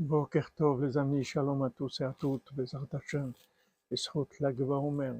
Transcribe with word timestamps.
Boker 0.00 0.52
Tov, 0.54 0.84
les 0.84 0.96
amis, 0.96 1.24
shalom 1.24 1.60
à 1.64 1.70
tous 1.70 2.00
et 2.00 2.04
à 2.04 2.14
toutes, 2.16 2.54
Bezrat 2.54 2.86
Hashem, 2.92 3.32
Esrot 3.90 4.28
Lagva 4.38 4.76
Omer, 4.76 5.16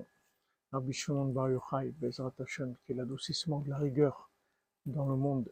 Rabbi 0.70 0.92
Shimon 0.92 1.32
Bar 1.32 1.50
Yochai, 1.50 1.92
Bezrat 2.01 2.32
Hashem, 2.38 2.77
qui 2.87 2.93
est 2.93 2.95
l'adoucissement 2.95 3.59
de 3.59 3.71
la 3.71 3.79
rigueur 3.79 4.30
dans 4.87 5.09
le 5.09 5.17
monde, 5.17 5.51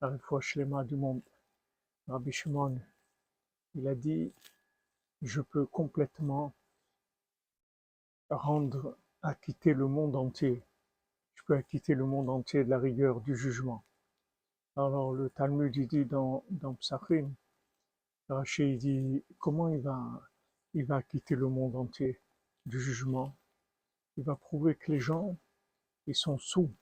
la 0.00 0.08
réfoua 0.08 0.40
shlema 0.40 0.82
du 0.82 0.96
monde. 0.96 1.20
Rabbi 2.08 2.32
Shimon, 2.32 2.80
il 3.74 3.86
a 3.86 3.94
dit, 3.94 4.32
je 5.20 5.42
peux 5.42 5.66
complètement 5.66 6.54
rendre, 8.30 8.96
acquitter 9.22 9.74
le 9.74 9.88
monde 9.88 10.16
entier, 10.16 10.62
je 11.34 11.42
peux 11.44 11.54
acquitter 11.54 11.94
le 11.94 12.06
monde 12.06 12.30
entier 12.30 12.64
de 12.64 12.70
la 12.70 12.78
rigueur 12.78 13.20
du 13.20 13.36
jugement. 13.36 13.84
Alors 14.74 15.12
le 15.12 15.28
Talmud 15.28 15.76
il 15.76 15.86
dit 15.86 16.06
dans, 16.06 16.44
dans 16.48 16.72
Psachim, 16.72 17.28
Rachid 18.28 18.78
dit 18.78 19.22
comment 19.38 19.68
il 19.68 19.80
va, 19.80 20.22
il 20.72 20.86
va 20.86 21.02
quitter 21.02 21.34
le 21.34 21.48
monde 21.48 21.76
entier 21.76 22.20
du 22.64 22.80
jugement? 22.80 23.36
Il 24.16 24.24
va 24.24 24.34
prouver 24.34 24.76
que 24.76 24.92
les 24.92 25.00
gens, 25.00 25.36
ils 26.06 26.14
sont 26.14 26.38
sous. 26.38 26.72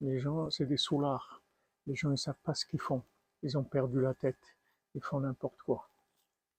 Les 0.00 0.18
gens, 0.18 0.48
c'est 0.50 0.64
des 0.64 0.78
soulards. 0.78 1.42
Les 1.86 1.94
gens, 1.94 2.12
ils 2.12 2.18
savent 2.18 2.40
pas 2.42 2.54
ce 2.54 2.64
qu'ils 2.64 2.80
font. 2.80 3.02
Ils 3.42 3.58
ont 3.58 3.64
perdu 3.64 4.00
la 4.00 4.14
tête. 4.14 4.56
Ils 4.94 5.02
font 5.02 5.20
n'importe 5.20 5.60
quoi. 5.62 5.90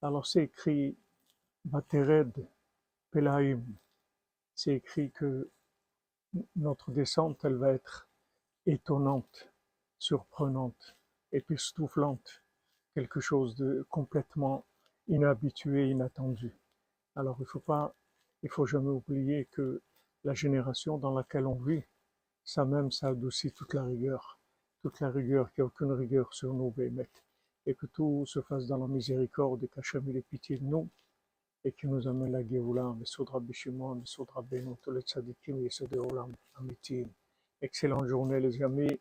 Alors 0.04 0.28
c'est 0.28 0.44
écrit 0.44 0.96
Batered 1.64 2.48
Pelaim. 3.10 3.64
C'est 4.54 4.76
écrit 4.76 5.12
que 5.12 5.50
notre 6.56 6.92
descente, 6.92 7.44
elle 7.44 7.56
va 7.56 7.72
être 7.72 8.08
étonnante, 8.68 9.52
surprenante, 9.98 10.96
époustouflante 11.32 12.45
quelque 12.96 13.20
chose 13.20 13.56
de 13.56 13.86
complètement 13.90 14.66
inhabitué, 15.10 15.90
inattendu. 15.90 16.58
Alors 17.18 17.36
il 17.42 17.46
faut 17.46 17.60
pas, 17.60 17.94
il 18.42 18.50
faut 18.50 18.66
jamais 18.66 18.90
oublier 18.90 19.46
que 19.52 19.82
la 20.24 20.34
génération 20.34 20.98
dans 20.98 21.14
laquelle 21.14 21.46
on 21.46 21.56
vit, 21.56 21.84
ça 22.46 22.64
même, 22.64 22.92
ça 22.92 23.10
adoucit 23.10 23.52
toute 23.52 23.74
la 23.74 23.84
rigueur, 23.84 24.40
toute 24.82 25.02
la 25.02 25.10
rigueur, 25.10 25.52
qu'il 25.52 25.64
n'y 25.64 25.66
a 25.66 25.68
aucune 25.68 25.92
rigueur 25.92 26.34
sur 26.34 26.54
nous, 26.54 26.72
Bémet, 26.72 27.10
et 27.66 27.76
que 27.76 27.86
tout 27.86 28.24
se 28.26 28.42
fasse 28.42 28.66
dans 28.68 28.78
la 28.78 28.88
miséricorde 28.88 29.64
et 29.64 29.68
qu'Hachem 29.68 30.08
ait 30.16 30.22
pitié 30.22 30.58
de 30.58 30.64
nous, 30.64 30.88
et 31.66 31.74
qu'il 31.74 31.90
nous 31.90 32.08
amène 32.08 32.32
la 32.32 32.48
Géoula, 32.48 32.96
Mesodra 32.98 33.40
Bishimon, 33.42 33.96
Mesodra 33.96 34.42
Beno, 34.42 34.78
tous 34.82 34.92
les 34.92 35.02
tzadikim, 35.02 35.58
Yesod 35.58 35.96
Olam, 35.98 36.32
Amitim. 36.56 37.10
Excellente 37.62 38.08
journée, 38.08 38.40
les 38.40 38.62
amis, 38.62 39.00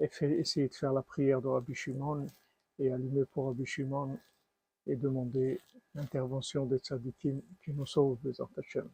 et 0.00 0.10
essayez 0.20 0.68
de 0.68 0.74
faire 0.74 0.92
la 0.92 1.02
prière 1.02 1.40
de 1.40 1.48
Rabbi 1.48 1.74
Shimon, 1.74 2.26
et 2.78 2.90
allumer 2.90 3.24
pour 3.26 3.46
Rabbi 3.46 3.64
Shimon 3.64 4.18
et 4.86 4.96
demander 4.96 5.60
l'intervention 5.94 6.66
des 6.66 6.78
tzadikim 6.78 7.40
qui 7.64 7.72
nous 7.72 7.86
sauvent, 7.86 8.18
des 8.22 8.34
Hashem. 8.56 8.88